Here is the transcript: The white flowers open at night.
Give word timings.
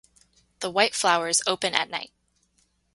The 0.61 0.71
white 0.71 0.95
flowers 0.95 1.43
open 1.45 1.75
at 1.75 1.87
night. 1.91 2.11